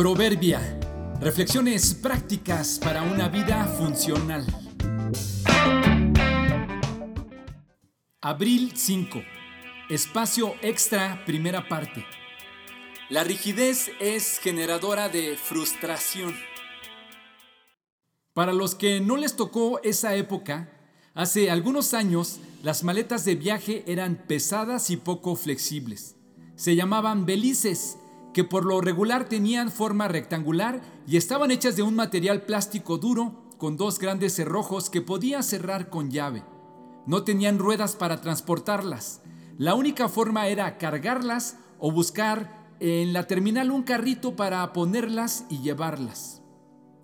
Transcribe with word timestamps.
Proverbia. 0.00 0.80
Reflexiones 1.20 1.92
prácticas 1.92 2.80
para 2.82 3.02
una 3.02 3.28
vida 3.28 3.66
funcional. 3.66 4.46
Abril 8.22 8.72
5. 8.74 9.20
Espacio 9.90 10.54
extra, 10.62 11.22
primera 11.26 11.68
parte. 11.68 12.06
La 13.10 13.24
rigidez 13.24 13.90
es 14.00 14.38
generadora 14.38 15.10
de 15.10 15.36
frustración. 15.36 16.34
Para 18.32 18.54
los 18.54 18.74
que 18.74 19.02
no 19.02 19.18
les 19.18 19.36
tocó 19.36 19.82
esa 19.82 20.14
época, 20.14 20.70
hace 21.12 21.50
algunos 21.50 21.92
años 21.92 22.40
las 22.62 22.84
maletas 22.84 23.26
de 23.26 23.34
viaje 23.34 23.84
eran 23.86 24.16
pesadas 24.26 24.88
y 24.88 24.96
poco 24.96 25.36
flexibles. 25.36 26.16
Se 26.56 26.74
llamaban 26.74 27.26
belices 27.26 27.98
que 28.32 28.44
por 28.44 28.64
lo 28.64 28.80
regular 28.80 29.28
tenían 29.28 29.70
forma 29.70 30.08
rectangular 30.08 30.80
y 31.06 31.16
estaban 31.16 31.50
hechas 31.50 31.76
de 31.76 31.82
un 31.82 31.96
material 31.96 32.42
plástico 32.42 32.98
duro 32.98 33.34
con 33.58 33.76
dos 33.76 33.98
grandes 33.98 34.34
cerrojos 34.34 34.88
que 34.88 35.02
podía 35.02 35.42
cerrar 35.42 35.90
con 35.90 36.10
llave. 36.10 36.44
No 37.06 37.24
tenían 37.24 37.58
ruedas 37.58 37.96
para 37.96 38.20
transportarlas. 38.20 39.22
La 39.58 39.74
única 39.74 40.08
forma 40.08 40.48
era 40.48 40.78
cargarlas 40.78 41.56
o 41.78 41.90
buscar 41.90 42.70
en 42.80 43.12
la 43.12 43.26
terminal 43.26 43.70
un 43.70 43.82
carrito 43.82 44.36
para 44.36 44.72
ponerlas 44.72 45.44
y 45.50 45.58
llevarlas. 45.58 46.42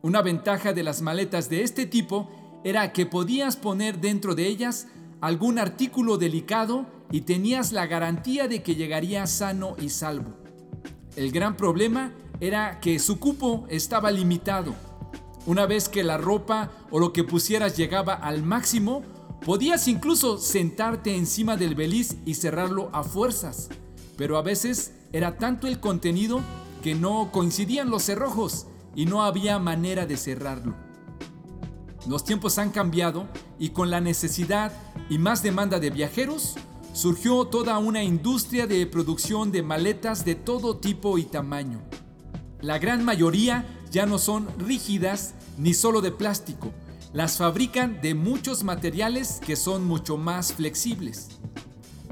Una 0.00 0.22
ventaja 0.22 0.72
de 0.72 0.82
las 0.82 1.02
maletas 1.02 1.50
de 1.50 1.62
este 1.62 1.84
tipo 1.84 2.30
era 2.64 2.92
que 2.92 3.06
podías 3.06 3.56
poner 3.56 4.00
dentro 4.00 4.34
de 4.34 4.46
ellas 4.46 4.86
algún 5.20 5.58
artículo 5.58 6.16
delicado 6.16 6.86
y 7.10 7.22
tenías 7.22 7.72
la 7.72 7.86
garantía 7.86 8.48
de 8.48 8.62
que 8.62 8.76
llegaría 8.76 9.26
sano 9.26 9.76
y 9.78 9.88
salvo. 9.88 10.47
El 11.18 11.32
gran 11.32 11.56
problema 11.56 12.12
era 12.38 12.78
que 12.78 13.00
su 13.00 13.18
cupo 13.18 13.66
estaba 13.68 14.12
limitado. 14.12 14.76
Una 15.46 15.66
vez 15.66 15.88
que 15.88 16.04
la 16.04 16.16
ropa 16.16 16.70
o 16.92 17.00
lo 17.00 17.12
que 17.12 17.24
pusieras 17.24 17.76
llegaba 17.76 18.14
al 18.14 18.44
máximo, 18.44 19.02
podías 19.44 19.88
incluso 19.88 20.38
sentarte 20.38 21.16
encima 21.16 21.56
del 21.56 21.74
beliz 21.74 22.18
y 22.24 22.34
cerrarlo 22.34 22.88
a 22.92 23.02
fuerzas. 23.02 23.68
Pero 24.16 24.36
a 24.36 24.42
veces 24.42 24.92
era 25.12 25.38
tanto 25.38 25.66
el 25.66 25.80
contenido 25.80 26.40
que 26.84 26.94
no 26.94 27.32
coincidían 27.32 27.90
los 27.90 28.04
cerrojos 28.04 28.68
y 28.94 29.06
no 29.06 29.24
había 29.24 29.58
manera 29.58 30.06
de 30.06 30.16
cerrarlo. 30.16 30.76
Los 32.06 32.22
tiempos 32.22 32.58
han 32.58 32.70
cambiado 32.70 33.26
y 33.58 33.70
con 33.70 33.90
la 33.90 34.00
necesidad 34.00 34.70
y 35.10 35.18
más 35.18 35.42
demanda 35.42 35.80
de 35.80 35.90
viajeros, 35.90 36.54
surgió 36.98 37.44
toda 37.44 37.78
una 37.78 38.02
industria 38.02 38.66
de 38.66 38.84
producción 38.84 39.52
de 39.52 39.62
maletas 39.62 40.24
de 40.24 40.34
todo 40.34 40.78
tipo 40.78 41.16
y 41.16 41.22
tamaño. 41.22 41.80
La 42.60 42.80
gran 42.80 43.04
mayoría 43.04 43.64
ya 43.92 44.04
no 44.04 44.18
son 44.18 44.48
rígidas 44.58 45.34
ni 45.58 45.74
solo 45.74 46.00
de 46.00 46.10
plástico, 46.10 46.72
las 47.12 47.38
fabrican 47.38 48.00
de 48.02 48.16
muchos 48.16 48.64
materiales 48.64 49.40
que 49.46 49.54
son 49.54 49.84
mucho 49.84 50.16
más 50.16 50.52
flexibles. 50.52 51.28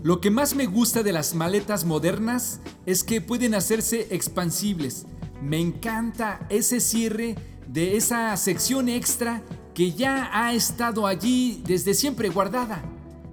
Lo 0.05 0.21
que 0.21 0.31
más 0.31 0.55
me 0.55 0.67
gusta 0.67 1.03
de 1.03 1.13
las 1.13 1.35
maletas 1.35 1.85
modernas 1.85 2.61
es 2.87 3.03
que 3.03 3.21
pueden 3.21 3.57
hacerse 3.57 4.15
expansibles. 4.15 5.07
Me 5.43 5.59
encanta 5.59 6.47
ese 6.49 6.79
cierre 6.79 7.35
de 7.67 7.97
esa 7.97 8.37
sección 8.37 8.89
extra 8.89 9.43
que 9.75 9.91
ya 9.91 10.31
ha 10.33 10.55
estado 10.55 11.09
allí 11.09 11.61
desde 11.67 11.93
siempre 11.93 12.29
guardada. 12.29 12.85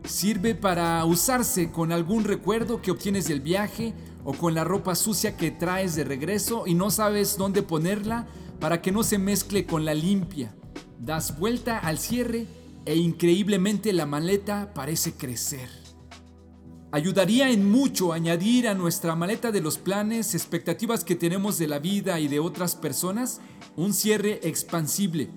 Sirve 0.05 0.53
para 0.53 1.03
usarse 1.05 1.71
con 1.71 1.93
algún 1.93 2.25
recuerdo 2.25 2.81
que 2.81 2.91
obtienes 2.91 3.27
del 3.27 3.39
viaje 3.39 3.93
o 4.25 4.33
con 4.33 4.53
la 4.53 4.65
ropa 4.65 4.95
sucia 4.95 5.37
que 5.37 5.49
traes 5.49 5.95
de 5.95 6.03
regreso 6.03 6.67
y 6.67 6.73
no 6.73 6.91
sabes 6.91 7.37
dónde 7.37 7.63
ponerla 7.63 8.27
para 8.59 8.81
que 8.81 8.91
no 8.91 9.03
se 9.03 9.17
mezcle 9.17 9.65
con 9.65 9.85
la 9.85 9.93
limpia. 9.93 10.53
Das 10.99 11.39
vuelta 11.39 11.79
al 11.79 11.99
cierre 11.99 12.47
e 12.85 12.95
increíblemente 12.95 13.93
la 13.93 14.05
maleta 14.05 14.73
parece 14.73 15.13
crecer. 15.13 15.69
Ayudaría 16.91 17.49
en 17.49 17.69
mucho 17.71 18.13
añadir 18.13 18.67
a 18.67 18.75
nuestra 18.75 19.15
maleta 19.15 19.51
de 19.51 19.61
los 19.61 19.77
planes, 19.77 20.35
expectativas 20.35 21.03
que 21.03 21.15
tenemos 21.15 21.57
de 21.57 21.67
la 21.67 21.79
vida 21.79 22.19
y 22.19 22.27
de 22.27 22.39
otras 22.39 22.75
personas, 22.75 23.41
un 23.75 23.93
cierre 23.93 24.39
expansible, 24.43 25.29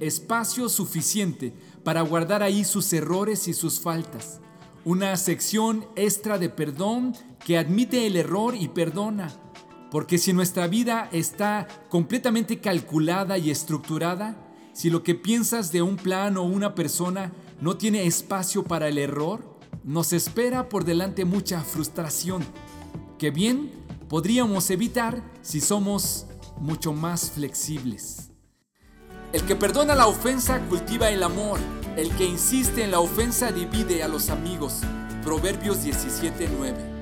espacio 0.00 0.68
suficiente 0.68 1.54
para 1.88 2.02
guardar 2.02 2.42
ahí 2.42 2.66
sus 2.66 2.92
errores 2.92 3.48
y 3.48 3.54
sus 3.54 3.80
faltas. 3.80 4.40
Una 4.84 5.16
sección 5.16 5.86
extra 5.96 6.36
de 6.36 6.50
perdón 6.50 7.16
que 7.46 7.56
admite 7.56 8.06
el 8.06 8.16
error 8.16 8.54
y 8.54 8.68
perdona. 8.68 9.32
Porque 9.90 10.18
si 10.18 10.34
nuestra 10.34 10.66
vida 10.66 11.08
está 11.12 11.66
completamente 11.88 12.60
calculada 12.60 13.38
y 13.38 13.50
estructurada, 13.50 14.36
si 14.74 14.90
lo 14.90 15.02
que 15.02 15.14
piensas 15.14 15.72
de 15.72 15.80
un 15.80 15.96
plan 15.96 16.36
o 16.36 16.42
una 16.42 16.74
persona 16.74 17.32
no 17.62 17.78
tiene 17.78 18.04
espacio 18.04 18.64
para 18.64 18.88
el 18.88 18.98
error, 18.98 19.58
nos 19.82 20.12
espera 20.12 20.68
por 20.68 20.84
delante 20.84 21.24
mucha 21.24 21.62
frustración, 21.62 22.44
que 23.16 23.30
bien 23.30 23.70
podríamos 24.10 24.68
evitar 24.68 25.22
si 25.40 25.62
somos 25.62 26.26
mucho 26.60 26.92
más 26.92 27.30
flexibles. 27.30 28.27
El 29.30 29.42
que 29.42 29.54
perdona 29.54 29.94
la 29.94 30.06
ofensa 30.06 30.58
cultiva 30.70 31.10
el 31.10 31.22
amor. 31.22 31.58
El 31.96 32.10
que 32.16 32.24
insiste 32.24 32.82
en 32.82 32.90
la 32.90 33.00
ofensa 33.00 33.52
divide 33.52 34.02
a 34.02 34.08
los 34.08 34.30
amigos. 34.30 34.80
Proverbios 35.22 35.84
17:9. 35.84 36.97